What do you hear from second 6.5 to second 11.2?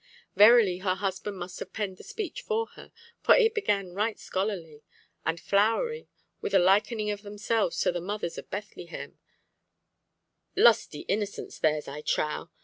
a likening of themselves to the mothers of Bethlehem (lusty